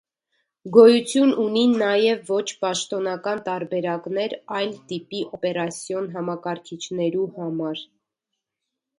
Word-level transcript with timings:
Գոյութիւն 0.75 1.31
ունին 1.41 1.73
նաեւ 1.81 2.23
ոչ 2.29 2.45
պաշտոնական 2.63 3.43
տարբերակներ 3.49 4.33
այլ 4.61 4.73
տիպի 4.93 5.21
օպերասիոն 5.39 6.07
համակարգիչներու 6.15 7.27
համար։ 7.37 7.85